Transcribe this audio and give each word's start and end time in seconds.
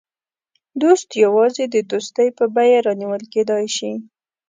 دوست 0.81 1.07
یوازې 1.23 1.65
د 1.69 1.75
دوستۍ 1.91 2.29
په 2.37 2.45
بیه 2.55 2.79
رانیول 2.85 3.23
کېدای 3.33 3.65
شي. 3.75 3.91